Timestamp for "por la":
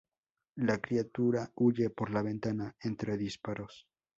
1.91-2.23